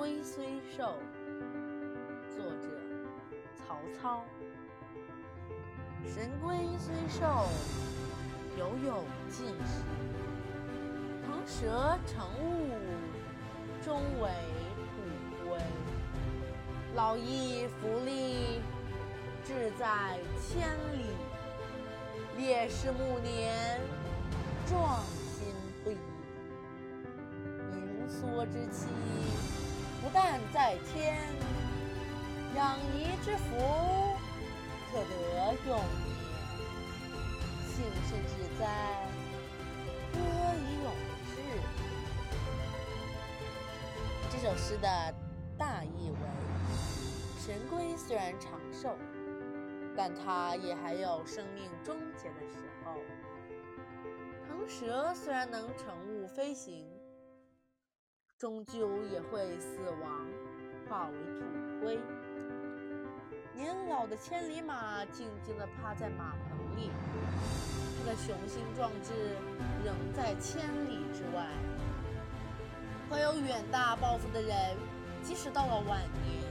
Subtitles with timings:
[0.00, 0.94] 龟虽寿，
[2.34, 2.68] 作者
[3.54, 4.24] 曹操。
[6.06, 7.44] 神龟虽寿，
[8.56, 9.84] 犹有竟时。
[11.26, 12.70] 腾蛇乘雾，
[13.84, 14.30] 终为
[14.88, 15.58] 土灰。
[16.94, 18.58] 老骥伏枥，
[19.44, 21.04] 志在千里。
[22.38, 23.78] 烈士暮年，
[24.66, 25.52] 壮心
[25.84, 25.98] 不已。
[27.76, 28.86] 盈缩之期，
[30.02, 31.18] 不但在天，
[32.56, 34.16] 养怡之福，
[34.90, 36.10] 可得永年。
[37.68, 38.62] 幸甚至哉，
[40.12, 40.18] 歌
[40.58, 40.86] 以咏
[41.26, 41.32] 志。
[44.30, 45.14] 这首诗的
[45.58, 46.16] 大意为：
[47.38, 48.96] 神龟虽然长寿。
[49.96, 52.94] 但它也还有生命终结的时候。
[54.46, 56.86] 腾蛇虽然能乘雾飞行，
[58.40, 60.26] 终究也会死亡，
[60.88, 61.44] 化为土
[61.84, 62.00] 灰。
[63.52, 66.90] 年老的千里马静静地趴在马棚里，
[67.98, 69.12] 它的雄心壮志
[69.84, 71.46] 仍在千里之外。
[73.10, 74.74] 怀有远大抱负的人，
[75.22, 76.42] 即使到了晚年，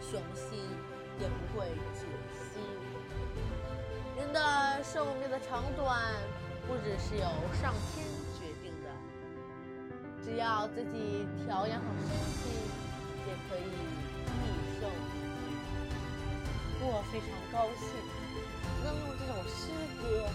[0.00, 0.60] 雄心
[1.18, 2.06] 也不会止
[2.38, 2.60] 息。
[4.16, 6.00] 人的寿命的长短，
[6.68, 7.28] 不只是由
[7.60, 8.06] 上天，
[10.36, 12.52] 只要自己调养好身体，
[13.26, 13.72] 也可以
[14.28, 14.44] 益
[14.78, 14.86] 寿。
[16.78, 17.88] 我非常高兴
[18.84, 20.28] 能用这种诗歌